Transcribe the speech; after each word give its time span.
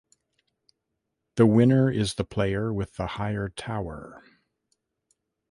The 1.35 1.45
winner 1.45 1.91
is 1.91 2.15
the 2.15 2.23
player 2.23 2.73
with 2.73 2.95
the 2.95 3.05
higher 3.05 3.49
tower. 3.49 4.23